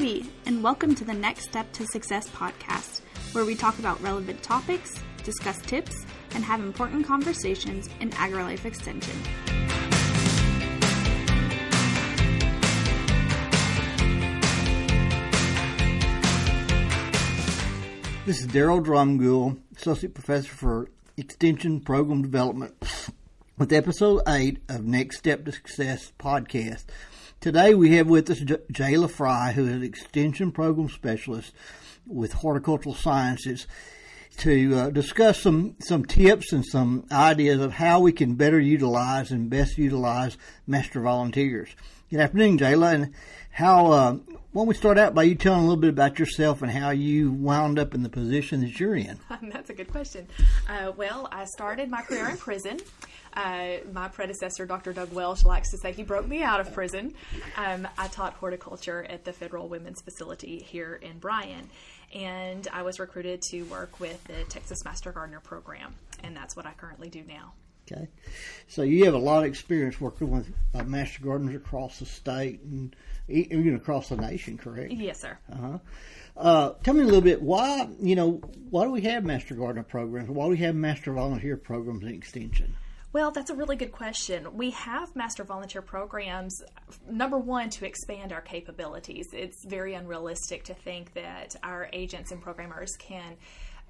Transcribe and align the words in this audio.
Howdy, 0.00 0.24
and 0.46 0.62
welcome 0.62 0.94
to 0.94 1.04
the 1.04 1.12
Next 1.12 1.42
Step 1.42 1.70
to 1.72 1.86
Success 1.86 2.26
podcast, 2.30 3.02
where 3.32 3.44
we 3.44 3.54
talk 3.54 3.78
about 3.78 4.00
relevant 4.00 4.42
topics, 4.42 4.94
discuss 5.24 5.60
tips, 5.60 6.06
and 6.34 6.42
have 6.42 6.60
important 6.60 7.06
conversations 7.06 7.86
in 8.00 8.08
AgriLife 8.12 8.64
Extension. 8.64 9.14
This 18.24 18.40
is 18.40 18.46
Darrell 18.46 18.80
Dromgoole, 18.80 19.58
Associate 19.76 20.14
Professor 20.14 20.48
for 20.48 20.88
Extension 21.18 21.78
Program 21.78 22.22
Development, 22.22 22.72
with 23.58 23.70
episode 23.70 24.22
8 24.26 24.62
of 24.70 24.82
Next 24.82 25.18
Step 25.18 25.44
to 25.44 25.52
Success 25.52 26.10
podcast. 26.18 26.86
Today 27.40 27.72
we 27.72 27.96
have 27.96 28.06
with 28.06 28.28
us 28.28 28.40
Jayla 28.40 29.10
Fry, 29.10 29.52
who 29.52 29.66
is 29.66 29.72
an 29.72 29.82
Extension 29.82 30.52
Program 30.52 30.90
Specialist 30.90 31.54
with 32.06 32.34
Horticultural 32.34 32.94
Sciences, 32.94 33.66
to 34.36 34.74
uh, 34.76 34.90
discuss 34.90 35.40
some, 35.40 35.76
some 35.80 36.04
tips 36.04 36.52
and 36.52 36.66
some 36.66 37.06
ideas 37.10 37.58
of 37.62 37.72
how 37.72 37.98
we 38.00 38.12
can 38.12 38.34
better 38.34 38.60
utilize 38.60 39.30
and 39.30 39.48
best 39.48 39.78
utilize 39.78 40.36
Master 40.66 41.00
Volunteers. 41.00 41.70
Good 42.10 42.20
afternoon, 42.20 42.58
Jayla, 42.58 42.92
and 42.92 43.14
how 43.52 43.90
uh, 43.90 44.12
why 44.52 44.62
don't 44.62 44.66
we 44.66 44.74
start 44.74 44.98
out 44.98 45.14
by 45.14 45.22
you 45.22 45.36
telling 45.36 45.60
a 45.60 45.62
little 45.62 45.80
bit 45.80 45.90
about 45.90 46.18
yourself 46.18 46.60
and 46.60 46.70
how 46.70 46.90
you 46.90 47.30
wound 47.30 47.78
up 47.78 47.94
in 47.94 48.02
the 48.02 48.08
position 48.08 48.60
that 48.60 48.80
you're 48.80 48.96
in? 48.96 49.18
That's 49.42 49.70
a 49.70 49.74
good 49.74 49.90
question. 49.90 50.26
Uh, 50.68 50.92
well, 50.96 51.28
I 51.32 51.44
started 51.44 51.88
my 51.88 52.02
career 52.02 52.28
in 52.28 52.36
prison. 52.36 52.80
Uh, 53.34 53.76
my 53.92 54.08
predecessor, 54.08 54.66
Dr. 54.66 54.92
Doug 54.92 55.12
Welsh, 55.12 55.44
likes 55.44 55.70
to 55.70 55.78
say 55.78 55.92
he 55.92 56.02
broke 56.02 56.26
me 56.26 56.42
out 56.42 56.60
of 56.60 56.72
prison. 56.72 57.14
Um, 57.56 57.86
I 57.98 58.08
taught 58.08 58.34
horticulture 58.34 59.04
at 59.08 59.24
the 59.24 59.32
Federal 59.32 59.68
Women's 59.68 60.02
Facility 60.02 60.58
here 60.58 60.94
in 60.94 61.18
Bryan, 61.18 61.68
and 62.14 62.66
I 62.72 62.82
was 62.82 62.98
recruited 62.98 63.42
to 63.50 63.62
work 63.64 64.00
with 64.00 64.22
the 64.24 64.44
Texas 64.48 64.84
Master 64.84 65.12
Gardener 65.12 65.40
program, 65.40 65.94
and 66.22 66.36
that's 66.36 66.56
what 66.56 66.66
I 66.66 66.72
currently 66.72 67.08
do 67.08 67.22
now. 67.26 67.52
Okay, 67.90 68.08
so 68.68 68.82
you 68.82 69.04
have 69.06 69.14
a 69.14 69.18
lot 69.18 69.42
of 69.42 69.48
experience 69.48 70.00
working 70.00 70.30
with 70.30 70.52
uh, 70.74 70.84
master 70.84 71.22
gardeners 71.22 71.56
across 71.56 71.98
the 71.98 72.06
state 72.06 72.60
and 72.62 72.94
even 73.28 73.74
across 73.74 74.10
the 74.10 74.16
nation, 74.16 74.58
correct? 74.58 74.92
Yes, 74.92 75.20
sir. 75.20 75.36
Uh-huh. 75.52 75.78
Uh, 76.36 76.72
tell 76.84 76.94
me 76.94 77.00
a 77.00 77.04
little 77.04 77.20
bit 77.20 77.42
why 77.42 77.88
you 78.00 78.14
know 78.14 78.40
why 78.70 78.84
do 78.84 78.90
we 78.90 79.00
have 79.02 79.24
master 79.24 79.54
gardener 79.54 79.82
programs? 79.82 80.28
Why 80.28 80.44
do 80.44 80.50
we 80.50 80.58
have 80.58 80.74
master 80.74 81.12
volunteer 81.12 81.56
programs 81.56 82.02
in 82.02 82.08
extension? 82.08 82.76
Well, 83.12 83.32
that's 83.32 83.50
a 83.50 83.54
really 83.54 83.74
good 83.74 83.90
question. 83.90 84.56
We 84.56 84.70
have 84.70 85.16
master 85.16 85.42
volunteer 85.42 85.82
programs, 85.82 86.62
number 87.10 87.38
one, 87.38 87.68
to 87.70 87.84
expand 87.84 88.32
our 88.32 88.40
capabilities. 88.40 89.26
It's 89.32 89.64
very 89.64 89.94
unrealistic 89.94 90.62
to 90.64 90.74
think 90.74 91.12
that 91.14 91.56
our 91.64 91.88
agents 91.92 92.30
and 92.30 92.40
programmers 92.40 92.94
can 93.00 93.36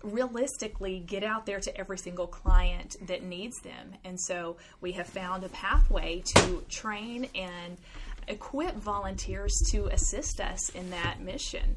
realistically 0.03 1.01
get 1.01 1.23
out 1.23 1.45
there 1.45 1.61
to 1.61 1.77
every 1.77 1.99
single 1.99 2.27
client 2.27 2.97
that 3.03 3.23
needs 3.23 3.61
them. 3.61 3.93
And 4.05 4.19
so 4.19 4.57
we 4.81 4.93
have 4.93 5.07
found 5.07 5.45
a 5.45 5.51
pathway 5.51 6.23
to 6.37 6.65
train 6.71 7.29
and 7.35 7.77
equip 8.27 8.75
volunteers 8.77 9.53
to 9.73 9.89
assist 9.89 10.41
us 10.41 10.71
in 10.71 10.89
that 10.91 11.21
mission. 11.21 11.77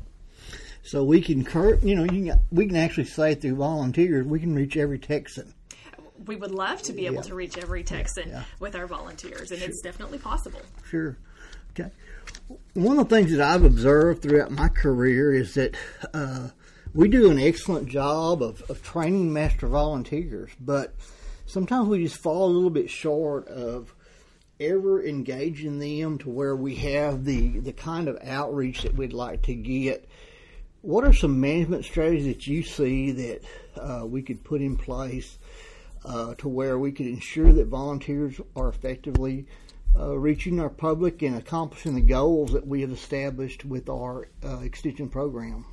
So 0.83 1.03
we 1.03 1.19
can, 1.19 1.43
cur- 1.43 1.79
you 1.83 1.95
know, 1.95 2.03
you 2.03 2.31
can, 2.31 2.41
we 2.51 2.67
can 2.67 2.77
actually 2.77 3.05
say 3.05 3.35
through 3.35 3.55
volunteers, 3.55 4.25
we 4.25 4.39
can 4.39 4.55
reach 4.55 4.77
every 4.77 4.99
Texan. 4.99 5.53
We 6.25 6.35
would 6.35 6.51
love 6.51 6.81
to 6.83 6.93
be 6.93 7.05
able 7.05 7.17
Yeah. 7.17 7.21
to 7.23 7.35
reach 7.35 7.57
every 7.57 7.83
Texan 7.83 8.29
Yeah. 8.29 8.43
with 8.59 8.75
our 8.75 8.87
volunteers, 8.87 9.51
and 9.51 9.61
it's 9.61 9.81
definitely 9.81 10.19
possible. 10.19 10.61
Sure. 10.89 11.17
Okay. 11.71 11.89
One 12.73 12.99
of 12.99 13.09
the 13.09 13.15
things 13.15 13.31
that 13.31 13.41
I've 13.41 13.63
observed 13.63 14.21
throughout 14.21 14.51
my 14.51 14.67
career 14.69 15.33
is 15.33 15.55
that 15.55 15.75
uh, 16.13 16.49
we 16.93 17.07
do 17.07 17.31
an 17.31 17.39
excellent 17.39 17.89
job 17.89 18.41
of, 18.43 18.61
of 18.69 18.83
training 18.83 19.33
master 19.33 19.67
volunteers, 19.67 20.51
but 20.59 20.93
sometimes 21.45 21.87
we 21.89 22.03
just 22.03 22.21
fall 22.21 22.45
a 22.45 22.53
little 22.53 22.69
bit 22.69 22.89
short 22.89 23.47
of 23.47 23.93
ever 24.59 25.03
engaging 25.03 25.79
them 25.79 26.17
to 26.19 26.29
where 26.29 26.55
we 26.55 26.75
have 26.75 27.25
the, 27.25 27.59
the 27.59 27.73
kind 27.73 28.07
of 28.07 28.17
outreach 28.23 28.83
that 28.83 28.95
we'd 28.95 29.13
like 29.13 29.41
to 29.43 29.55
get. 29.55 30.07
What 30.81 31.03
are 31.05 31.13
some 31.13 31.39
management 31.41 31.85
strategies 31.85 32.25
that 32.27 32.45
you 32.47 32.61
see 32.61 33.11
that 33.11 33.41
uh, 33.75 34.05
we 34.05 34.21
could 34.21 34.43
put 34.43 34.61
in 34.61 34.77
place 34.77 35.37
uh, 36.05 36.35
to 36.35 36.47
where 36.47 36.77
we 36.77 36.91
could 36.91 37.07
ensure 37.07 37.51
that 37.53 37.67
volunteers 37.67 38.39
are 38.55 38.69
effectively 38.69 39.45
uh, 39.97 40.17
reaching 40.17 40.59
our 40.59 40.69
public 40.69 41.21
and 41.21 41.35
accomplishing 41.35 41.95
the 41.95 42.01
goals 42.01 42.51
that 42.51 42.65
we 42.65 42.81
have 42.81 42.91
established 42.91 43.63
with 43.65 43.89
our 43.89 44.27
uh, 44.43 44.59
extension 44.59 45.07
program. 45.07 45.65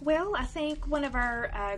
Well, 0.00 0.34
I 0.36 0.44
think 0.44 0.86
one 0.88 1.04
of 1.04 1.14
our 1.14 1.50
uh, 1.54 1.76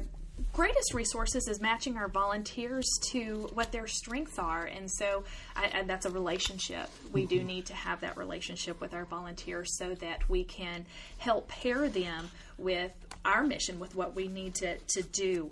greatest 0.53 0.95
resources 0.95 1.49
is 1.49 1.61
matching 1.61 1.97
our 1.97 2.09
volunteers 2.09 2.89
to 3.11 3.49
what 3.53 3.73
their 3.73 3.87
strengths 3.87 4.39
are, 4.39 4.65
and 4.65 4.91
so 4.91 5.25
I, 5.55 5.67
and 5.67 5.89
that's 5.89 6.07
a 6.07 6.11
relationship. 6.11 6.89
We 7.13 7.27
do 7.27 7.43
need 7.43 7.67
to 7.67 7.75
have 7.75 8.01
that 8.01 8.17
relationship 8.17 8.81
with 8.81 8.95
our 8.95 9.05
volunteers 9.05 9.77
so 9.79 9.95
that 9.97 10.29
we 10.29 10.45
can 10.45 10.87
help 11.19 11.49
pair 11.49 11.89
them 11.89 12.31
with 12.59 12.93
our 13.25 13.45
mission, 13.45 13.79
with 13.79 13.95
what 13.95 14.17
we 14.17 14.29
need 14.29 14.55
to 14.57 14.79
to 14.79 15.03
do. 15.03 15.51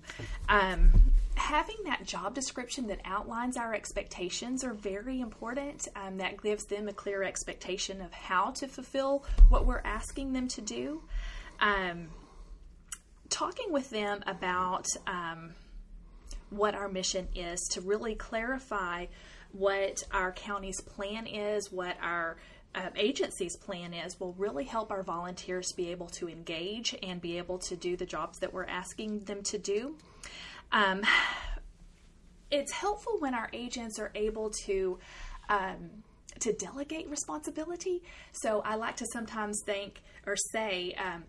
Um, 0.48 0.90
having 1.36 1.76
that 1.84 2.04
job 2.04 2.34
description 2.34 2.86
that 2.88 3.00
outlines 3.04 3.56
our 3.56 3.74
expectations 3.74 4.64
are 4.64 4.74
very 4.74 5.20
important. 5.20 5.88
Um, 5.96 6.18
that 6.18 6.42
gives 6.42 6.64
them 6.64 6.88
a 6.88 6.92
clear 6.92 7.22
expectation 7.22 8.00
of 8.00 8.12
how 8.12 8.50
to 8.52 8.68
fulfill 8.68 9.24
what 9.48 9.66
we're 9.66 9.82
asking 9.84 10.32
them 10.32 10.48
to 10.48 10.60
do. 10.60 11.02
Um, 11.60 12.08
talking 13.28 13.72
with 13.72 13.90
them 13.90 14.22
about 14.26 14.86
um, 15.06 15.54
what 16.50 16.74
our 16.74 16.88
mission 16.88 17.28
is 17.34 17.60
to 17.72 17.80
really 17.80 18.14
clarify 18.14 19.06
what 19.52 20.02
our 20.12 20.32
county's 20.32 20.80
plan 20.80 21.26
is, 21.26 21.70
what 21.70 21.96
our 22.02 22.36
uh, 22.74 22.90
agency's 22.96 23.56
plan 23.56 23.94
is, 23.94 24.18
will 24.18 24.32
really 24.34 24.64
help 24.64 24.90
our 24.90 25.02
volunteers 25.02 25.72
be 25.76 25.90
able 25.90 26.08
to 26.08 26.28
engage 26.28 26.94
and 27.02 27.20
be 27.20 27.38
able 27.38 27.58
to 27.58 27.76
do 27.76 27.96
the 27.96 28.06
jobs 28.06 28.38
that 28.40 28.52
we're 28.52 28.64
asking 28.64 29.20
them 29.20 29.42
to 29.42 29.58
do. 29.58 29.96
Um, 30.74 31.02
it's 32.50 32.72
helpful 32.72 33.16
when 33.18 33.34
our 33.34 33.48
agents 33.54 33.98
are 33.98 34.10
able 34.14 34.50
to 34.66 34.98
um, 35.48 35.90
to 36.40 36.52
delegate 36.52 37.08
responsibility. 37.08 38.02
So 38.32 38.60
I 38.64 38.74
like 38.74 38.96
to 38.96 39.06
sometimes 39.12 39.62
think 39.64 40.02
or 40.26 40.36
say. 40.36 40.94
Um, 40.94 41.24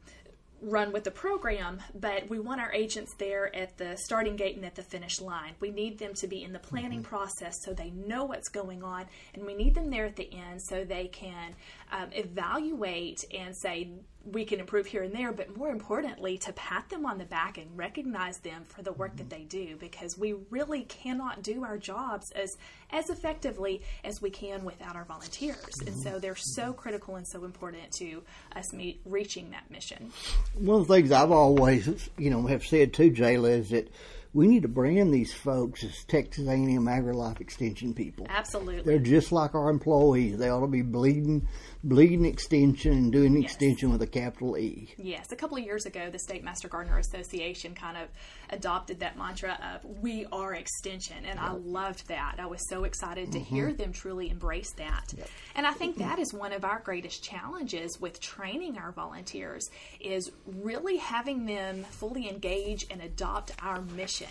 run 0.61 0.91
with 0.91 1.03
the 1.03 1.11
program, 1.11 1.79
but 1.94 2.28
we 2.29 2.39
want 2.39 2.59
our 2.61 2.72
agents 2.73 3.13
there 3.19 3.53
at 3.56 3.78
the 3.78 3.95
starting 3.97 4.35
gate 4.35 4.56
and 4.56 4.66
at 4.66 4.73
the 4.73 4.81
finish 4.81 5.22
line. 5.22 5.53
We 5.59 5.69
need 5.69 6.00
them 6.00 6.13
to 6.16 6.27
be 6.27 6.44
in 6.44 6.53
the 6.53 6.59
planning 6.59 7.03
process 7.03 7.56
so 7.63 7.73
they 7.73 7.91
know 7.91 8.23
what's 8.23 8.50
going 8.50 8.81
on, 8.81 9.06
and 9.33 9.45
we 9.45 9.53
need 9.53 9.75
them 9.75 9.89
there 9.89 10.06
at 10.06 10.16
the 10.16 10.31
end 10.33 10.62
so 10.62 10.83
they 10.83 11.07
can 11.07 11.56
um, 11.91 12.09
evaluate 12.13 13.19
and 13.38 13.56
say, 13.56 13.91
we 14.25 14.44
can 14.46 14.59
improve 14.59 14.88
here 14.88 15.03
and 15.03 15.13
there, 15.13 15.31
but 15.31 15.56
more 15.56 15.69
importantly, 15.69 16.38
to 16.40 16.53
pat 16.53 16.90
them 16.90 17.06
on 17.06 17.18
the 17.18 17.25
back 17.25 17.58
and 17.58 17.78
recognize 17.78 18.40
them 18.40 18.63
for 18.66 18.81
the 18.81 18.91
work 18.94 19.16
that 19.18 19.30
mm-hmm. 19.30 19.41
they 19.41 19.44
do 19.44 19.78
because 19.78 20.18
we 20.18 20.34
really 20.50 20.84
cannot 20.84 21.44
do 21.44 21.63
our 21.63 21.78
jobs 21.78 22.31
as, 22.31 22.56
as 22.91 23.09
effectively 23.09 23.81
as 24.03 24.22
we 24.22 24.30
can 24.30 24.66
without 24.66 24.96
our 24.96 25.06
volunteers. 25.06 25.75
And 25.86 25.96
so 25.96 26.12
mm-hmm. 26.12 26.19
they're 26.19 26.36
so 26.36 26.74
critical 26.74 27.16
and 27.16 27.28
so 27.28 27.44
important 27.44 27.91
to 28.00 28.24
us 28.56 28.74
meet, 28.74 29.00
reaching 29.06 29.52
that 29.52 29.69
mission. 29.69 30.12
One 30.56 30.81
of 30.81 30.88
the 30.88 30.94
things 30.96 31.12
I've 31.12 31.31
always, 31.31 32.09
you 32.18 32.30
know, 32.30 32.47
have 32.47 32.63
said 32.63 32.94
to 32.94 33.12
Jayla 33.12 33.59
is 33.59 33.69
that 33.69 33.90
we 34.36 34.47
need 34.47 34.63
to 34.63 34.68
brand 34.68 35.13
these 35.13 35.34
folks 35.34 35.81
as 35.86 36.03
Texas 36.03 36.46
A&M 36.46 36.68
AgriLife 36.68 37.40
Extension 37.40 37.94
people. 37.94 38.28
Absolutely. 38.30 38.84
They're 38.84 39.00
just 39.00 39.31
like 39.31 39.56
our 39.56 39.69
employees. 39.69 40.38
They 40.38 40.50
ought 40.50 40.59
to 40.59 40.68
be 40.68 40.81
bleeding, 40.81 41.48
bleeding 41.86 42.26
extension 42.26 42.92
and 42.92 43.12
doing 43.12 43.36
Yes. 43.36 43.52
extension 43.52 43.92
with 43.92 44.02
a 44.02 44.08
capital 44.08 44.58
E. 44.58 44.94
Yes, 44.98 45.32
a 45.32 45.36
couple 45.36 45.56
of 45.58 45.64
years 45.64 45.86
ago, 45.86 46.10
the 46.10 46.18
State 46.18 46.44
Master 46.44 46.68
Gardener 46.68 46.98
Association 46.98 47.76
kind 47.76 47.96
of 47.96 48.10
adopted 48.50 49.00
that 49.02 49.18
mantra 49.18 49.58
of 49.62 49.86
"We 50.02 50.26
are 50.32 50.56
Extension," 50.56 51.26
and 51.26 51.40
I 51.40 51.52
loved 51.52 52.08
that. 52.08 52.38
I 52.40 52.48
was 52.48 52.68
so 52.70 52.86
excited 52.86 53.32
to 53.34 53.40
hear 53.40 53.72
them 53.72 53.94
truly 53.94 54.30
embrace 54.32 54.72
that. 54.78 55.14
And 55.56 55.68
I 55.68 55.74
think 55.74 55.98
that 55.98 56.18
is 56.18 56.34
one 56.34 56.54
of 56.54 56.66
our 56.66 56.80
greatest 56.80 57.24
challenges 57.24 58.00
with 58.00 58.20
training 58.20 58.78
our 58.80 58.92
volunteers 58.92 59.70
is 60.02 60.32
really 60.48 60.98
having 60.98 61.46
them 61.46 61.84
fully 61.92 62.28
engage 62.28 62.86
and 62.90 63.02
adopt 63.02 63.52
our 63.62 63.82
mission. 63.82 64.28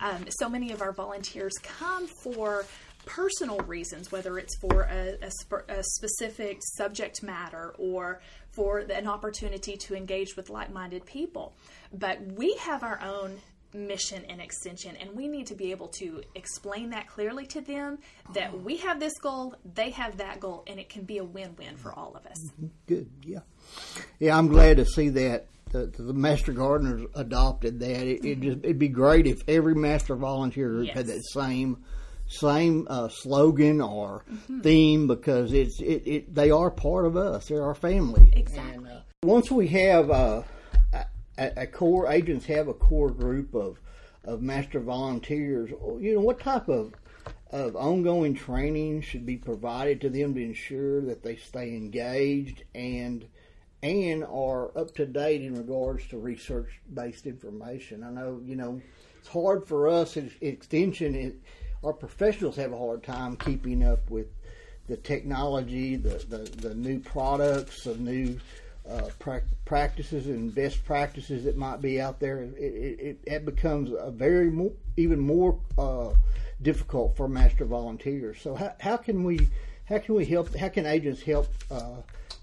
Um, 0.00 0.24
so 0.30 0.48
many 0.48 0.72
of 0.72 0.80
our 0.82 0.92
volunteers 0.92 1.52
come 1.62 2.06
for 2.06 2.64
personal 3.06 3.58
reasons, 3.58 4.12
whether 4.12 4.38
it's 4.38 4.56
for 4.58 4.82
a, 4.82 5.16
a, 5.22 5.30
sp- 5.32 5.66
a 5.68 5.82
specific 5.82 6.58
subject 6.76 7.22
matter 7.22 7.74
or 7.78 8.20
for 8.52 8.78
an 8.78 9.06
opportunity 9.06 9.76
to 9.76 9.94
engage 9.94 10.36
with 10.36 10.50
like 10.50 10.72
minded 10.72 11.04
people. 11.06 11.54
But 11.92 12.20
we 12.20 12.56
have 12.60 12.82
our 12.82 13.00
own 13.02 13.38
mission 13.72 14.24
and 14.28 14.40
extension 14.40 14.96
and 14.96 15.14
we 15.14 15.28
need 15.28 15.46
to 15.46 15.54
be 15.54 15.70
able 15.70 15.86
to 15.86 16.20
explain 16.34 16.90
that 16.90 17.06
clearly 17.06 17.46
to 17.46 17.60
them 17.60 17.98
that 18.34 18.50
oh. 18.52 18.56
we 18.56 18.76
have 18.76 18.98
this 18.98 19.16
goal 19.20 19.54
they 19.76 19.90
have 19.90 20.16
that 20.16 20.40
goal 20.40 20.64
and 20.66 20.80
it 20.80 20.88
can 20.88 21.04
be 21.04 21.18
a 21.18 21.24
win-win 21.24 21.76
for 21.76 21.92
all 21.92 22.16
of 22.16 22.26
us 22.26 22.50
mm-hmm. 22.50 22.66
Good, 22.88 23.08
yeah, 23.24 23.38
yeah. 24.18 24.36
I'm 24.36 24.48
glad 24.48 24.78
to 24.78 24.84
see 24.84 25.10
that 25.10 25.46
the, 25.70 25.86
the 25.86 26.12
master 26.12 26.52
gardeners 26.52 27.06
adopted 27.14 27.78
that. 27.80 28.02
It, 28.02 28.24
it 28.24 28.40
mm-hmm. 28.40 28.42
just 28.42 28.58
it'd 28.64 28.78
be 28.78 28.88
great 28.88 29.26
if 29.26 29.38
every 29.46 29.74
master 29.74 30.16
volunteer 30.16 30.68
group 30.68 30.88
had 30.88 31.06
that 31.06 31.22
same 31.32 31.84
same 32.30 32.86
uh, 32.88 33.08
slogan 33.08 33.80
or 33.80 34.24
Mm-hmm. 34.30 34.60
theme 34.60 35.06
because 35.08 35.52
it's 35.52 35.80
it, 35.80 36.02
it 36.06 36.34
they 36.34 36.50
are 36.50 36.70
part 36.70 37.04
of 37.04 37.16
us. 37.16 37.48
They're 37.48 37.64
our 37.64 37.74
family. 37.74 38.30
Exactly. 38.32 38.74
And, 38.74 38.86
uh, 38.86 39.00
once 39.24 39.50
we 39.50 39.66
have 39.68 40.10
uh, 40.10 40.42
a, 41.36 41.52
a 41.62 41.66
core 41.66 42.06
agents 42.10 42.46
have 42.46 42.68
a 42.68 42.74
core 42.74 43.10
group 43.10 43.54
of 43.54 43.78
of 44.24 44.42
master 44.42 44.80
volunteers, 44.80 45.70
you 45.98 46.14
know 46.14 46.20
what 46.20 46.38
type 46.40 46.68
of 46.68 46.94
of 47.50 47.74
ongoing 47.74 48.34
training 48.34 49.02
should 49.02 49.26
be 49.26 49.36
provided 49.36 50.00
to 50.00 50.08
them 50.08 50.34
to 50.34 50.40
ensure 50.40 51.00
that 51.00 51.22
they 51.24 51.34
stay 51.36 51.70
engaged 51.74 52.62
and 52.74 53.26
and 53.82 54.22
are 54.24 54.76
up 54.78 54.94
to 54.94 55.04
date 55.06 55.42
in 55.42 55.56
regards 55.56 56.06
to 56.08 56.18
research 56.18 56.80
based 56.94 57.26
information. 57.26 58.04
I 58.04 58.10
know 58.10 58.40
you 58.44 58.54
know 58.54 58.80
it's 59.18 59.28
hard 59.28 59.66
for 59.66 59.88
us 59.88 60.16
at 60.16 60.24
extension. 60.40 61.40
Our 61.82 61.92
professionals 61.92 62.56
have 62.56 62.72
a 62.72 62.78
hard 62.78 63.02
time 63.02 63.36
keeping 63.36 63.84
up 63.84 64.10
with 64.10 64.26
the 64.88 64.96
technology, 64.96 65.96
the 65.96 66.24
the, 66.28 66.38
the 66.68 66.74
new 66.74 67.00
products, 67.00 67.84
the 67.84 67.96
new 67.96 68.38
uh, 68.88 69.08
prac 69.18 69.44
practices 69.64 70.26
and 70.26 70.54
best 70.54 70.84
practices 70.84 71.44
that 71.44 71.56
might 71.56 71.80
be 71.80 72.00
out 72.00 72.20
there. 72.20 72.42
It, 72.42 72.54
it, 72.56 73.18
it, 73.24 73.44
becomes 73.44 73.90
a 73.96 74.10
very 74.10 74.50
mo- 74.50 74.74
even 74.96 75.20
more 75.20 75.58
uh, 75.78 76.10
difficult 76.62 77.16
for 77.16 77.28
master 77.28 77.64
volunteers. 77.64 78.40
So 78.40 78.54
how, 78.54 78.74
how 78.80 78.96
can 78.96 79.22
we 79.24 79.48
how 79.84 79.98
can 79.98 80.14
we 80.14 80.24
help? 80.24 80.54
How 80.54 80.68
can 80.68 80.86
agents 80.86 81.22
help 81.22 81.48
uh, 81.70 81.96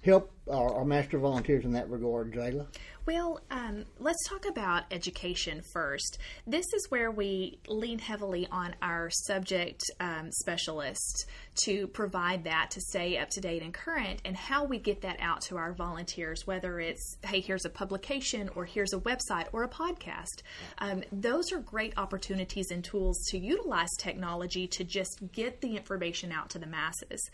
help 0.04 0.32
our, 0.50 0.74
our 0.74 0.86
master 0.86 1.18
volunteers 1.18 1.66
in 1.66 1.72
that 1.74 1.90
regard, 1.90 2.34
Jayla? 2.34 2.68
Well, 3.08 3.40
um, 3.50 3.86
let's 4.00 4.28
talk 4.28 4.46
about 4.46 4.84
education 4.92 5.62
first. 5.72 6.18
This 6.46 6.66
is 6.74 6.88
where 6.90 7.10
we 7.10 7.58
lean 7.66 8.00
heavily 8.00 8.50
on 8.52 8.76
our 8.82 9.10
subject 9.10 9.82
um, 10.02 10.30
specialists 10.34 11.26
to 11.64 11.88
provide 11.88 12.44
that 12.44 12.70
to 12.72 12.82
stay 12.82 13.18
up 13.18 13.30
to 13.30 13.40
date 13.40 13.64
and 13.64 13.74
current, 13.74 14.22
and 14.26 14.36
how 14.36 14.66
we 14.66 14.78
get 14.78 15.04
that 15.04 15.16
out 15.22 15.40
to 15.44 15.56
our 15.56 15.72
volunteers, 15.72 16.46
whether 16.46 16.82
it's, 16.82 17.16
hey, 17.24 17.40
here's 17.40 17.64
a 17.64 17.70
publication, 17.70 18.50
or 18.56 18.66
here's 18.66 18.92
a 18.92 19.00
website, 19.00 19.46
or 19.54 19.64
a 19.64 19.70
podcast. 19.70 20.44
Um, 20.80 21.02
those 21.10 21.54
are 21.54 21.60
great 21.60 21.94
opportunities 21.96 22.72
and 22.72 22.84
tools 22.84 23.24
to 23.30 23.40
utilize 23.40 23.90
technology 23.98 24.68
to 24.68 24.84
just 24.84 25.22
get 25.32 25.62
the 25.62 25.78
information 25.78 26.34
out 26.34 26.50
to 26.50 26.60
the 26.60 26.68
masses. 26.68 27.30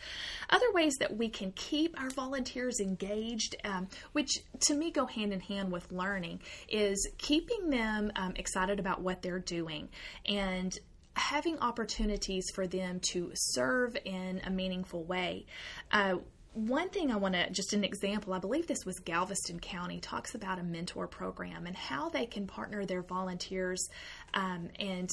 Other 0.51 0.71
ways 0.71 0.93
that 0.99 1.17
we 1.17 1.29
can 1.29 1.51
keep 1.53 1.99
our 1.99 2.11
volunteers 2.11 2.79
engaged, 2.79 3.55
um, 3.65 3.87
which 4.11 4.29
to 4.67 4.75
me 4.75 4.91
go 4.91 5.07
hand 5.07 5.33
in 5.33 5.39
hand 5.39 5.62
with 5.71 5.91
learning, 5.91 6.41
is 6.69 7.09
keeping 7.17 7.69
them 7.69 8.11
um, 8.15 8.33
excited 8.35 8.79
about 8.79 9.01
what 9.01 9.21
they're 9.21 9.39
doing 9.39 9.89
and 10.25 10.77
having 11.15 11.59
opportunities 11.59 12.49
for 12.55 12.65
them 12.65 12.99
to 12.99 13.31
serve 13.33 13.95
in 14.05 14.41
a 14.45 14.49
meaningful 14.49 15.03
way. 15.03 15.45
Uh, 15.91 16.15
one 16.53 16.89
thing 16.89 17.11
I 17.11 17.15
want 17.15 17.33
to, 17.33 17.49
just 17.49 17.73
an 17.73 17.83
example, 17.83 18.33
I 18.33 18.39
believe 18.39 18.67
this 18.67 18.85
was 18.85 18.99
Galveston 18.99 19.59
County, 19.59 19.99
talks 19.99 20.35
about 20.35 20.59
a 20.59 20.63
mentor 20.63 21.07
program 21.07 21.65
and 21.65 21.75
how 21.75 22.09
they 22.09 22.27
can 22.27 22.45
partner 22.45 22.85
their 22.85 23.01
volunteers 23.01 23.89
um, 24.35 24.69
and 24.79 25.09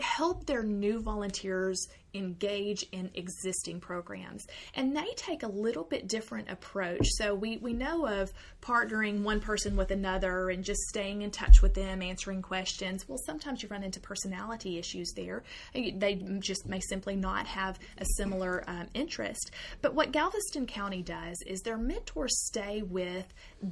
help 0.00 0.46
their 0.46 0.62
new 0.62 1.00
volunteers 1.00 1.88
engage 2.14 2.84
in 2.92 3.10
existing 3.14 3.80
programs. 3.80 4.46
And 4.74 4.96
they 4.96 5.08
take 5.16 5.42
a 5.42 5.48
little 5.48 5.84
bit 5.84 6.08
different 6.08 6.50
approach. 6.50 7.06
So 7.16 7.34
we, 7.34 7.58
we 7.58 7.72
know 7.72 8.06
of 8.06 8.32
partnering 8.62 9.22
one 9.22 9.40
person 9.40 9.76
with 9.76 9.90
another 9.90 10.50
and 10.50 10.64
just 10.64 10.80
staying 10.88 11.22
in 11.22 11.30
touch 11.30 11.60
with 11.62 11.74
them, 11.74 12.02
answering 12.02 12.42
questions. 12.42 13.06
Well, 13.08 13.18
sometimes 13.26 13.62
you 13.62 13.68
run 13.68 13.82
into 13.82 14.00
personality 14.00 14.78
issues 14.78 15.12
there. 15.14 15.42
They 15.74 16.14
just 16.40 16.66
may 16.66 16.80
simply 16.80 17.16
not 17.16 17.46
have 17.46 17.78
a 17.98 18.04
similar 18.16 18.64
um, 18.66 18.86
interest. 18.94 19.50
But 19.82 19.94
what 19.94 20.12
Galveston 20.12 20.66
County 20.66 21.02
does 21.02 21.36
is 21.46 21.60
their 21.60 21.78
mentors 21.78 22.46
stay 22.46 22.82
with 22.82 23.26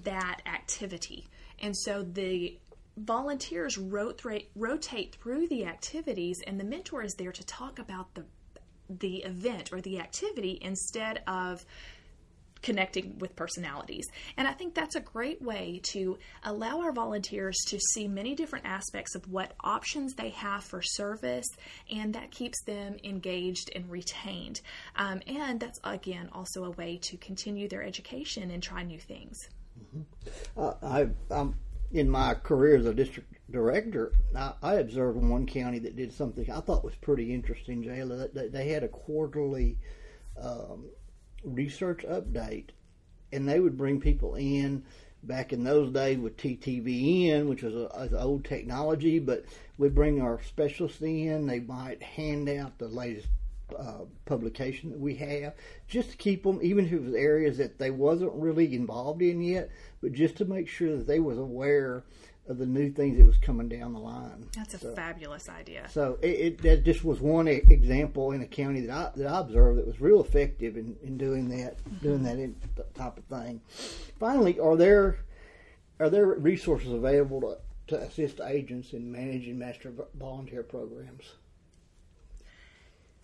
that 0.05 0.41
activity. 0.47 1.27
And 1.61 1.77
so 1.77 2.03
the 2.03 2.59
volunteers 2.97 3.77
rotate 3.77 4.51
rotate 4.55 5.17
through 5.17 5.47
the 5.49 5.67
activities 5.67 6.39
and 6.47 6.59
the 6.59 6.65
mentor 6.65 7.03
is 7.03 7.15
there 7.15 7.33
to 7.33 7.45
talk 7.45 7.79
about 7.79 8.15
the 8.15 8.25
the 8.89 9.17
event 9.19 9.73
or 9.73 9.81
the 9.81 9.99
activity 9.99 10.59
instead 10.63 11.23
of 11.27 11.65
connecting 12.63 13.19
with 13.19 13.37
personalities. 13.37 14.07
And 14.37 14.49
I 14.49 14.53
think 14.53 14.75
that's 14.75 14.97
a 14.97 15.01
great 15.01 15.41
way 15.43 15.81
to 15.93 16.19
allow 16.43 16.81
our 16.81 16.93
volunteers 16.93 17.57
to 17.69 17.79
see 17.79 18.09
many 18.09 18.35
different 18.35 18.67
aspects 18.67 19.15
of 19.15 19.31
what 19.31 19.53
options 19.61 20.15
they 20.15 20.31
have 20.31 20.65
for 20.65 20.83
service, 20.83 21.47
and 21.91 22.15
that 22.15 22.31
keeps 22.31 22.61
them 22.65 22.97
engaged 23.05 23.71
and 23.75 23.89
retained. 23.91 24.63
Um, 24.97 25.21
and 25.27 25.61
that's, 25.61 25.79
again, 25.85 26.29
also 26.33 26.65
a 26.65 26.71
way 26.71 26.99
to 27.03 27.17
continue 27.19 27.69
their 27.69 27.83
education 27.83 28.51
and 28.51 28.63
try 28.63 28.83
new 28.83 28.99
things. 28.99 29.37
Uh, 30.57 30.73
I, 30.83 31.09
I'm 31.31 31.55
in 31.93 32.11
my 32.11 32.35
career 32.35 32.77
as 32.77 32.87
a 32.87 32.95
district 32.95 33.33
director. 33.51 34.13
I, 34.35 34.53
I 34.63 34.75
observed 34.75 35.19
one 35.19 35.47
county 35.47 35.79
that 35.81 35.97
did 35.97 36.13
something 36.13 36.51
I 36.51 36.61
thought 36.61 36.85
was 36.85 36.95
pretty 36.97 37.33
interesting. 37.33 37.83
Jayla, 37.85 38.33
they, 38.33 38.49
they 38.49 38.69
had 38.69 38.83
a 38.83 38.89
quarterly 38.89 39.79
um, 40.41 40.87
research 41.45 42.05
update, 42.09 42.71
and 43.33 43.49
they 43.49 43.61
would 43.61 43.77
bring 43.77 44.01
people 44.01 44.35
in. 44.35 44.85
Back 45.23 45.53
in 45.53 45.65
those 45.65 45.91
days 45.93 46.19
with 46.19 46.37
TTVN, 46.37 47.49
which 47.49 47.63
was 47.63 47.75
a, 47.75 47.89
was 47.99 48.13
old 48.13 48.45
technology, 48.45 49.19
but 49.19 49.45
we'd 49.77 49.95
bring 49.95 50.21
our 50.21 50.41
specialists 50.43 51.03
in. 51.03 51.47
They 51.47 51.59
might 51.59 52.01
hand 52.01 52.49
out 52.49 52.79
the 52.79 52.87
latest 52.87 53.27
uh, 53.79 54.05
publication 54.25 54.91
that 54.91 55.01
we 55.01 55.15
have, 55.17 55.55
just 55.89 56.11
to 56.11 56.17
keep 56.17 56.43
them, 56.45 56.59
even 56.63 56.87
if 56.87 56.93
it 56.93 57.03
was 57.03 57.15
areas 57.15 57.59
that 57.59 57.79
they 57.79 57.91
wasn't 57.91 58.33
really 58.35 58.75
involved 58.75 59.23
in 59.23 59.41
yet, 59.41 59.71
but 60.01 60.13
just 60.13 60.37
to 60.37 60.45
make 60.45 60.69
sure 60.69 60.97
that 60.97 61.07
they 61.07 61.19
was 61.21 61.39
aware 61.39 62.05
of 62.49 62.59
the 62.59 62.67
new 62.67 62.89
things 62.93 63.19
that 63.19 63.27
was 63.27 63.39
coming 63.39 63.69
down 63.69 63.93
the 63.93 63.99
line. 63.99 64.47
That's 64.55 64.75
a 64.75 64.79
So- 64.79 64.95
fabulous 64.95 65.49
idea. 65.49 65.89
so 65.91 66.17
it, 66.23 66.29
it 66.29 66.63
that 66.63 66.85
just 66.85 67.05
was 67.05 67.21
one 67.21 67.49
example 67.49 68.31
in 68.31 68.41
a 68.41 68.47
county 68.47 68.83
that 68.83 68.91
I 68.97 69.11
that 69.19 69.27
I 69.27 69.41
observed 69.41 69.79
that 69.81 69.87
was 69.87 70.01
real 70.01 70.21
effective 70.21 70.77
in, 70.77 70.97
in 71.03 71.19
doing 71.19 71.49
that 71.49 71.79
doing 72.01 72.23
that 72.23 72.39
in, 72.39 72.55
type 72.95 73.19
of 73.19 73.25
thing. 73.25 73.61
Finally, 74.21 74.61
are 74.61 74.77
there 74.77 75.19
are 75.99 76.09
there 76.09 76.27
resources 76.27 76.93
available 76.93 77.41
to, 77.41 77.59
to 77.97 78.01
assist 78.03 78.41
agents 78.41 78.93
in 78.93 79.11
managing 79.11 79.59
master 79.59 79.93
volunteer 80.17 80.63
programs? 80.63 81.25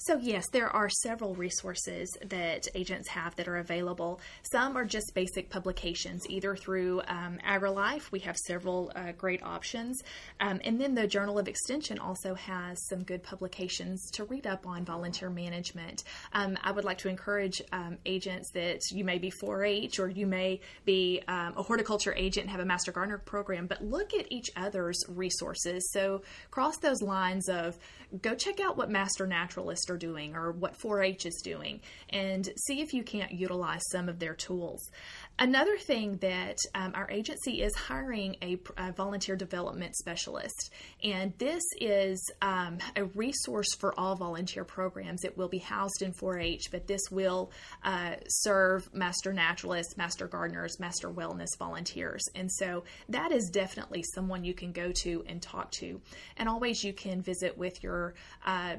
So, 0.04 0.16
yes, 0.16 0.48
there 0.48 0.68
are 0.68 0.88
several 0.88 1.36
resources 1.36 2.18
that 2.24 2.66
agents 2.74 3.06
have 3.10 3.36
that 3.36 3.46
are 3.46 3.58
available. 3.58 4.18
Some 4.50 4.76
are 4.76 4.84
just 4.84 5.14
basic 5.14 5.48
publications, 5.48 6.28
either 6.28 6.56
through 6.56 7.02
um, 7.06 7.38
AgriLife, 7.46 8.10
we 8.10 8.18
have 8.20 8.36
several 8.36 8.90
uh, 8.96 9.12
great 9.12 9.44
options. 9.44 10.02
Um, 10.40 10.60
and 10.64 10.80
then 10.80 10.96
the 10.96 11.06
Journal 11.06 11.38
of 11.38 11.46
Extension 11.46 12.00
also 12.00 12.34
has 12.34 12.84
some 12.88 13.04
good 13.04 13.22
publications 13.22 14.10
to 14.14 14.24
read 14.24 14.44
up 14.44 14.66
on 14.66 14.84
volunteer 14.84 15.30
management. 15.30 16.02
Um, 16.32 16.58
I 16.64 16.72
would 16.72 16.84
like 16.84 16.98
to 16.98 17.08
encourage 17.08 17.62
um, 17.70 17.96
agents 18.04 18.50
that 18.54 18.80
you 18.90 19.04
may 19.04 19.18
be 19.18 19.30
4 19.30 19.64
H 19.64 20.00
or 20.00 20.08
you 20.08 20.26
may 20.26 20.58
be 20.84 21.22
um, 21.28 21.54
a 21.56 21.62
horticulture 21.62 22.12
agent 22.16 22.46
and 22.46 22.50
have 22.50 22.60
a 22.60 22.64
Master 22.64 22.90
Gardener 22.90 23.18
program, 23.18 23.68
but 23.68 23.84
look 23.84 24.14
at 24.14 24.26
each 24.32 24.50
other's 24.56 24.98
resources. 25.08 25.92
So, 25.92 26.22
cross 26.50 26.78
those 26.78 27.02
lines 27.02 27.48
of 27.48 27.78
go 28.20 28.34
check 28.34 28.58
out 28.58 28.76
what 28.76 28.90
Master 28.90 29.26
Naturalists 29.26 29.91
are 29.92 29.98
doing 29.98 30.34
or 30.34 30.52
what 30.52 30.76
4 30.76 31.02
H 31.02 31.26
is 31.26 31.40
doing 31.44 31.80
and 32.10 32.48
see 32.66 32.80
if 32.80 32.92
you 32.92 33.02
can't 33.02 33.32
utilize 33.32 33.82
some 33.90 34.08
of 34.08 34.18
their 34.18 34.34
tools. 34.34 34.90
Another 35.38 35.76
thing 35.78 36.18
that 36.18 36.56
um, 36.74 36.92
our 36.94 37.10
agency 37.10 37.62
is 37.62 37.74
hiring 37.74 38.36
a, 38.42 38.58
a 38.76 38.92
volunteer 38.92 39.34
development 39.34 39.96
specialist, 39.96 40.72
and 41.02 41.32
this 41.38 41.62
is 41.80 42.22
um, 42.42 42.78
a 42.96 43.04
resource 43.04 43.68
for 43.80 43.98
all 43.98 44.14
volunteer 44.14 44.64
programs. 44.64 45.24
It 45.24 45.36
will 45.36 45.48
be 45.48 45.58
housed 45.58 46.02
in 46.02 46.12
4 46.12 46.38
H, 46.38 46.64
but 46.70 46.86
this 46.86 47.00
will 47.10 47.50
uh, 47.82 48.16
serve 48.28 48.92
Master 48.92 49.32
Naturalists, 49.32 49.96
Master 49.96 50.26
Gardeners, 50.26 50.78
Master 50.78 51.10
Wellness 51.10 51.48
volunteers. 51.58 52.22
And 52.34 52.50
so 52.52 52.84
that 53.08 53.32
is 53.32 53.50
definitely 53.50 54.04
someone 54.14 54.44
you 54.44 54.54
can 54.54 54.72
go 54.72 54.92
to 55.02 55.24
and 55.26 55.40
talk 55.40 55.70
to. 55.72 56.00
And 56.36 56.48
always 56.48 56.84
you 56.84 56.92
can 56.92 57.22
visit 57.22 57.56
with 57.56 57.82
your 57.82 58.14
uh, 58.44 58.76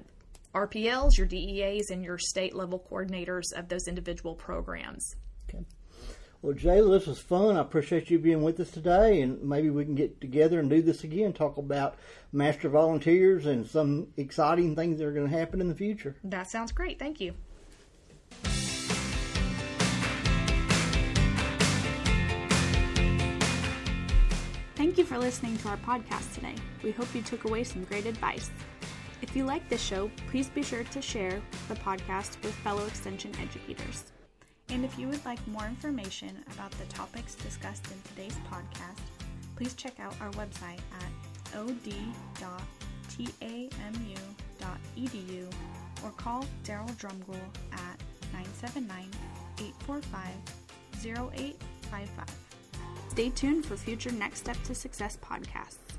RPLs, 0.54 1.18
your 1.18 1.28
DEAs, 1.28 1.90
and 1.90 2.04
your 2.04 2.18
state 2.18 2.56
level 2.56 2.86
coordinators 2.92 3.54
of 3.56 3.70
those 3.70 3.88
individual 3.88 4.36
programs. 4.36 5.16
Okay. 5.50 5.66
Well, 6.42 6.54
Jayla, 6.54 7.00
this 7.00 7.08
was 7.08 7.20
fun. 7.20 7.56
I 7.56 7.62
appreciate 7.62 8.10
you 8.10 8.20
being 8.20 8.44
with 8.44 8.60
us 8.60 8.70
today, 8.70 9.22
and 9.22 9.42
maybe 9.42 9.70
we 9.70 9.86
can 9.86 9.96
get 9.96 10.20
together 10.20 10.60
and 10.60 10.70
do 10.70 10.82
this 10.82 11.04
again, 11.04 11.34
talk 11.34 11.58
about 11.58 11.96
master 12.32 12.68
volunteers 12.70 13.46
and 13.46 13.66
some 13.66 14.08
exciting 14.18 14.76
things 14.76 15.00
that 15.00 15.06
are 15.06 15.14
going 15.14 15.30
to 15.30 15.38
happen 15.38 15.62
in 15.62 15.70
the 15.70 15.76
future. 15.76 16.18
That 16.24 16.50
sounds 16.50 16.72
great. 16.72 17.00
Thank 17.00 17.22
you. 17.22 17.34
Thank 24.76 24.98
you 24.98 25.06
for 25.06 25.18
listening 25.18 25.58
to 25.60 25.70
our 25.70 25.78
podcast 25.78 26.36
today. 26.36 26.56
We 26.84 26.92
hope 26.92 27.08
you 27.16 27.22
took 27.22 27.46
away 27.46 27.64
some 27.64 27.86
great 27.86 28.06
advice. 28.06 28.52
If 29.24 29.36
you 29.38 29.46
like 29.46 29.68
this 29.70 29.82
show, 29.82 30.12
please 30.30 30.50
be 30.50 30.62
sure 30.62 30.84
to 30.84 31.02
share 31.02 31.42
the 31.70 31.76
podcast 31.76 32.44
with 32.44 32.54
fellow 32.56 32.86
Extension 32.86 33.32
educators. 33.42 34.12
And 34.68 34.84
if 34.84 35.00
you 35.00 35.08
would 35.08 35.24
like 35.24 35.40
more 35.48 35.66
information 35.66 36.44
about 36.52 36.72
the 36.72 36.84
topics 36.88 37.36
discussed 37.36 37.88
in 37.90 38.02
today's 38.10 38.38
podcast, 38.52 39.00
please 39.56 39.76
check 39.76 39.98
out 40.02 40.14
our 40.20 40.30
website 40.32 40.82
at 41.00 41.10
od.tamu.edu 41.58 41.94
or 46.04 46.12
call 46.12 46.46
Darrell 46.66 46.90
Dromgoole 46.90 47.40
at 47.72 47.98
979 48.34 49.10
845 49.58 50.36
0855. 51.02 52.26
Stay 53.08 53.30
tuned 53.30 53.66
for 53.66 53.78
future 53.78 54.12
Next 54.12 54.40
Step 54.40 54.62
to 54.64 54.76
Success 54.76 55.18
podcasts. 55.24 55.93